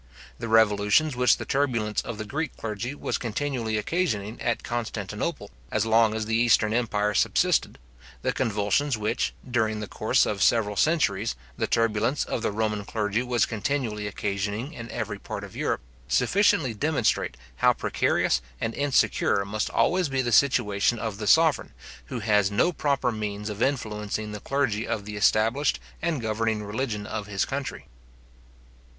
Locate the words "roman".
12.51-12.83